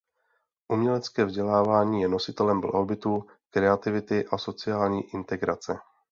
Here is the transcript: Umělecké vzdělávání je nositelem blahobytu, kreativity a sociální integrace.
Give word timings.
Umělecké 0.67 1.25
vzdělávání 1.25 2.01
je 2.01 2.07
nositelem 2.07 2.61
blahobytu, 2.61 3.25
kreativity 3.51 4.25
a 4.25 4.37
sociální 4.37 5.03
integrace. 5.03 5.77